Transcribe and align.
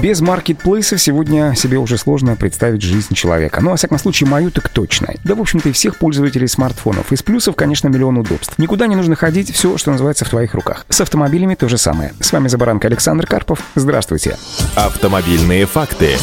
Без 0.00 0.20
маркетплейсов 0.20 1.00
сегодня 1.00 1.56
себе 1.56 1.76
уже 1.76 1.98
сложно 1.98 2.36
представить 2.36 2.82
жизнь 2.82 3.14
человека. 3.14 3.60
Ну, 3.60 3.70
во 3.70 3.76
всяком 3.76 3.98
случае, 3.98 4.28
мою 4.28 4.52
так 4.52 4.68
точно. 4.68 5.08
Да, 5.24 5.34
в 5.34 5.40
общем-то, 5.40 5.70
и 5.70 5.72
всех 5.72 5.96
пользователей 5.96 6.46
смартфонов. 6.46 7.10
Из 7.10 7.24
плюсов, 7.24 7.56
конечно, 7.56 7.88
миллион 7.88 8.18
удобств. 8.18 8.58
Никуда 8.58 8.86
не 8.86 8.94
нужно 8.94 9.16
ходить, 9.16 9.52
все, 9.52 9.76
что 9.76 9.90
называется, 9.90 10.24
в 10.24 10.28
твоих 10.28 10.54
руках. 10.54 10.86
С 10.88 11.00
автомобилями 11.00 11.56
то 11.56 11.68
же 11.68 11.78
самое. 11.78 12.12
С 12.20 12.30
вами 12.30 12.46
Забаранка 12.46 12.86
Александр 12.86 13.26
Карпов. 13.26 13.60
Здравствуйте. 13.74 14.36
Автомобильные 14.76 15.66
факты. 15.66 16.16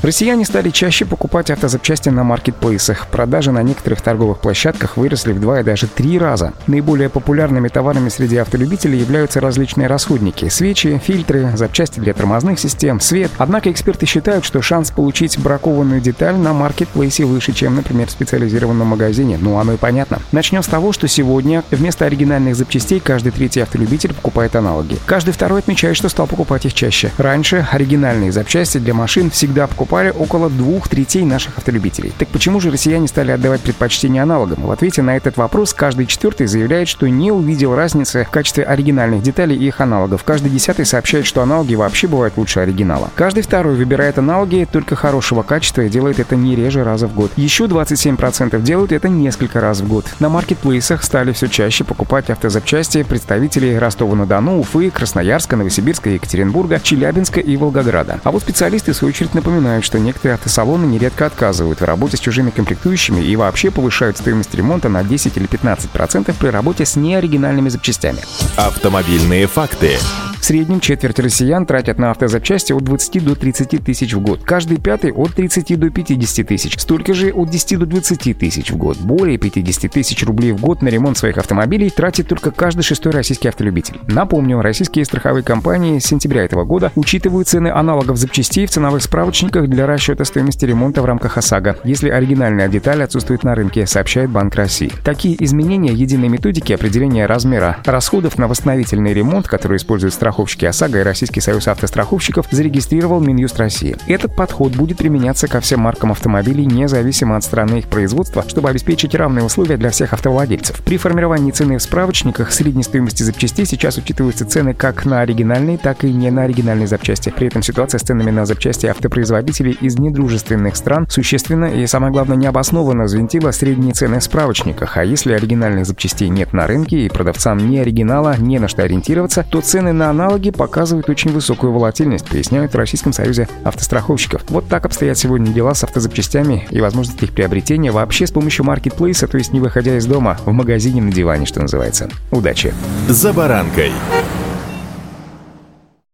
Россияне 0.00 0.44
стали 0.44 0.70
чаще 0.70 1.04
покупать 1.04 1.50
автозапчасти 1.50 2.08
на 2.08 2.22
маркетплейсах. 2.22 3.08
Продажи 3.08 3.50
на 3.50 3.64
некоторых 3.64 4.00
торговых 4.00 4.38
площадках 4.38 4.96
выросли 4.96 5.32
в 5.32 5.40
два 5.40 5.60
и 5.60 5.64
даже 5.64 5.88
три 5.88 6.18
раза. 6.18 6.52
Наиболее 6.68 7.08
популярными 7.08 7.66
товарами 7.66 8.08
среди 8.08 8.36
автолюбителей 8.36 9.00
являются 9.00 9.40
различные 9.40 9.88
расходники– 9.88 10.48
свечи, 10.50 11.00
фильтры, 11.04 11.50
запчасти 11.56 11.98
для 11.98 12.14
тормозных 12.14 12.60
систем, 12.60 13.00
свет. 13.00 13.32
Однако 13.38 13.72
эксперты 13.72 14.06
считают, 14.06 14.44
что 14.44 14.62
шанс 14.62 14.92
получить 14.92 15.36
бракованную 15.36 16.00
деталь 16.00 16.36
на 16.36 16.52
маркетплейсе 16.52 17.24
выше, 17.24 17.52
чем, 17.52 17.74
например, 17.74 18.06
в 18.06 18.12
специализированном 18.12 18.86
магазине. 18.86 19.36
Ну, 19.40 19.58
оно 19.58 19.72
и 19.72 19.76
понятно. 19.76 20.20
Начнем 20.30 20.62
с 20.62 20.68
того, 20.68 20.92
что 20.92 21.08
сегодня 21.08 21.64
вместо 21.72 22.06
оригинальных 22.06 22.54
запчастей 22.54 23.00
каждый 23.00 23.32
третий 23.32 23.62
автолюбитель 23.62 24.14
покупает 24.14 24.54
аналоги. 24.54 24.96
Каждый 25.06 25.32
второй 25.32 25.58
отмечает, 25.58 25.96
что 25.96 26.08
стал 26.08 26.28
покупать 26.28 26.66
их 26.66 26.74
чаще. 26.74 27.10
Раньше 27.18 27.66
оригинальные 27.72 28.30
запчасти 28.30 28.78
для 28.78 28.94
машин 28.94 29.30
всегда 29.30 29.66
покупали 29.66 29.87
покупали 29.88 30.10
около 30.10 30.50
двух 30.50 30.88
третей 30.88 31.24
наших 31.24 31.56
автолюбителей. 31.56 32.12
Так 32.18 32.28
почему 32.28 32.60
же 32.60 32.70
россияне 32.70 33.08
стали 33.08 33.30
отдавать 33.30 33.62
предпочтение 33.62 34.22
аналогам? 34.22 34.66
В 34.66 34.70
ответе 34.70 35.00
на 35.00 35.16
этот 35.16 35.38
вопрос 35.38 35.72
каждый 35.72 36.04
четвертый 36.04 36.46
заявляет, 36.46 36.88
что 36.88 37.08
не 37.08 37.32
увидел 37.32 37.74
разницы 37.74 38.26
в 38.28 38.30
качестве 38.30 38.64
оригинальных 38.64 39.22
деталей 39.22 39.56
и 39.56 39.68
их 39.68 39.80
аналогов. 39.80 40.24
Каждый 40.24 40.50
десятый 40.50 40.84
сообщает, 40.84 41.24
что 41.24 41.40
аналоги 41.40 41.74
вообще 41.74 42.06
бывают 42.06 42.36
лучше 42.36 42.60
оригинала. 42.60 43.10
Каждый 43.14 43.42
второй 43.42 43.76
выбирает 43.76 44.18
аналоги 44.18 44.68
только 44.70 44.94
хорошего 44.94 45.42
качества 45.42 45.80
и 45.80 45.88
делает 45.88 46.20
это 46.20 46.36
не 46.36 46.54
реже 46.54 46.84
раза 46.84 47.06
в 47.06 47.14
год. 47.14 47.32
Еще 47.36 47.64
27% 47.64 48.60
делают 48.60 48.92
это 48.92 49.08
несколько 49.08 49.60
раз 49.60 49.80
в 49.80 49.88
год. 49.88 50.04
На 50.20 50.28
маркетплейсах 50.28 51.02
стали 51.02 51.32
все 51.32 51.46
чаще 51.46 51.84
покупать 51.84 52.28
автозапчасти 52.28 53.04
представителей 53.04 53.78
Ростова-на-Дону, 53.78 54.60
Уфы, 54.60 54.90
Красноярска, 54.90 55.56
Новосибирска, 55.56 56.10
Екатеринбурга, 56.10 56.78
Челябинска 56.78 57.40
и 57.40 57.56
Волгограда. 57.56 58.20
А 58.22 58.30
вот 58.30 58.42
специалисты, 58.42 58.92
в 58.92 58.96
свою 58.96 59.14
очередь, 59.14 59.32
напоминают, 59.32 59.77
знают, 59.78 59.84
что 59.84 59.98
некоторые 59.98 60.34
автосалоны 60.34 60.86
нередко 60.86 61.26
отказывают 61.26 61.80
в 61.80 61.84
работе 61.84 62.16
с 62.16 62.20
чужими 62.20 62.50
комплектующими 62.50 63.20
и 63.20 63.36
вообще 63.36 63.70
повышают 63.70 64.18
стоимость 64.18 64.54
ремонта 64.54 64.88
на 64.88 65.04
10 65.04 65.36
или 65.36 65.48
15% 65.48 66.34
при 66.38 66.48
работе 66.48 66.84
с 66.84 66.96
неоригинальными 66.96 67.68
запчастями. 67.68 68.22
Автомобильные 68.56 69.46
факты. 69.46 69.98
В 70.40 70.44
среднем 70.44 70.80
четверть 70.80 71.18
россиян 71.18 71.66
тратят 71.66 71.98
на 71.98 72.12
автозапчасти 72.12 72.72
от 72.72 72.82
20 72.84 73.24
до 73.24 73.34
30 73.34 73.84
тысяч 73.84 74.14
в 74.14 74.20
год. 74.20 74.42
Каждый 74.44 74.78
пятый 74.78 75.12
от 75.12 75.34
30 75.34 75.78
до 75.78 75.90
50 75.90 76.46
тысяч. 76.46 76.78
Столько 76.78 77.12
же 77.12 77.32
от 77.32 77.50
10 77.50 77.78
до 77.78 77.86
20 77.86 78.38
тысяч 78.38 78.70
в 78.70 78.76
год. 78.76 78.96
Более 78.98 79.36
50 79.36 79.90
тысяч 79.90 80.24
рублей 80.24 80.52
в 80.52 80.60
год 80.60 80.80
на 80.80 80.88
ремонт 80.88 81.18
своих 81.18 81.38
автомобилей 81.38 81.90
тратит 81.90 82.28
только 82.28 82.50
каждый 82.50 82.82
шестой 82.82 83.12
российский 83.12 83.48
автолюбитель. 83.48 83.98
Напомню, 84.06 84.62
российские 84.62 85.04
страховые 85.04 85.42
компании 85.42 85.98
с 85.98 86.04
сентября 86.04 86.44
этого 86.44 86.64
года 86.64 86.92
учитывают 86.94 87.48
цены 87.48 87.68
аналогов 87.68 88.16
запчастей 88.16 88.66
в 88.66 88.70
ценовых 88.70 89.02
справочниках 89.02 89.68
для 89.68 89.86
расчета 89.86 90.24
стоимости 90.24 90.64
ремонта 90.64 91.02
в 91.02 91.04
рамках 91.04 91.36
ОСАГО, 91.36 91.78
если 91.84 92.08
оригинальная 92.08 92.68
деталь 92.68 93.02
отсутствует 93.02 93.42
на 93.42 93.54
рынке, 93.54 93.86
сообщает 93.86 94.30
Банк 94.30 94.54
России. 94.54 94.92
Такие 95.04 95.36
изменения 95.44 95.92
единой 95.92 96.28
методики 96.28 96.72
определения 96.72 97.26
размера 97.26 97.78
расходов 97.84 98.38
на 98.38 98.48
восстановительный 98.48 99.12
ремонт, 99.12 99.46
который 99.46 99.76
используют 99.76 100.14
страховые 100.14 100.27
страховщики 100.28 100.66
ОСАГО 100.66 101.00
и 101.00 101.02
Российский 101.02 101.40
союз 101.40 101.68
автостраховщиков 101.68 102.46
зарегистрировал 102.50 103.20
Минюст 103.20 103.58
России. 103.58 103.96
Этот 104.06 104.36
подход 104.36 104.76
будет 104.76 104.98
применяться 104.98 105.48
ко 105.48 105.60
всем 105.60 105.80
маркам 105.80 106.12
автомобилей 106.12 106.66
независимо 106.66 107.34
от 107.36 107.44
страны 107.44 107.78
их 107.78 107.88
производства, 107.88 108.44
чтобы 108.46 108.68
обеспечить 108.68 109.14
равные 109.14 109.42
условия 109.42 109.78
для 109.78 109.88
всех 109.88 110.12
автовладельцев. 110.12 110.82
При 110.84 110.98
формировании 110.98 111.50
цены 111.50 111.78
в 111.78 111.82
справочниках 111.82 112.52
средней 112.52 112.82
стоимости 112.82 113.22
запчастей 113.22 113.64
сейчас 113.64 113.96
учитываются 113.96 114.44
цены 114.44 114.74
как 114.74 115.06
на 115.06 115.20
оригинальные, 115.20 115.78
так 115.78 116.04
и 116.04 116.12
не 116.12 116.30
на 116.30 116.42
оригинальные 116.42 116.88
запчасти. 116.88 117.32
При 117.34 117.46
этом 117.46 117.62
ситуация 117.62 117.98
с 117.98 118.02
ценами 118.02 118.30
на 118.30 118.44
запчасти 118.44 118.84
автопроизводителей 118.84 119.78
из 119.80 119.98
недружественных 119.98 120.76
стран 120.76 121.06
существенно 121.08 121.64
и, 121.64 121.86
самое 121.86 122.12
главное, 122.12 122.36
необоснованно 122.36 123.04
взвинтила 123.04 123.50
средние 123.52 123.94
цены 123.94 124.20
в 124.20 124.24
справочниках. 124.24 124.98
А 124.98 125.04
если 125.04 125.32
оригинальных 125.32 125.86
запчастей 125.86 126.28
нет 126.28 126.52
на 126.52 126.66
рынке 126.66 127.06
и 127.06 127.08
продавцам 127.08 127.70
не 127.70 127.78
оригинала 127.78 128.36
не 128.38 128.58
на 128.58 128.68
что 128.68 128.82
ориентироваться, 128.82 129.46
то 129.48 129.62
цены 129.62 129.94
на 129.94 130.10
аналоги 130.18 130.50
показывают 130.50 131.08
очень 131.08 131.32
высокую 131.32 131.72
волатильность, 131.72 132.28
поясняют 132.28 132.72
в 132.72 132.76
Российском 132.76 133.12
союзе 133.12 133.48
автостраховщиков. 133.64 134.42
Вот 134.48 134.66
так 134.68 134.84
обстоят 134.84 135.16
сегодня 135.16 135.52
дела 135.52 135.74
с 135.74 135.84
автозапчастями 135.84 136.66
и 136.70 136.80
возможность 136.80 137.22
их 137.22 137.32
приобретения 137.32 137.92
вообще 137.92 138.26
с 138.26 138.32
помощью 138.32 138.64
маркетплейса, 138.64 139.28
то 139.28 139.38
есть 139.38 139.52
не 139.52 139.60
выходя 139.60 139.96
из 139.96 140.06
дома, 140.06 140.38
в 140.44 140.52
магазине 140.52 141.00
на 141.00 141.12
диване, 141.12 141.46
что 141.46 141.60
называется. 141.60 142.10
Удачи! 142.30 142.74
За 143.08 143.32
баранкой! 143.32 143.92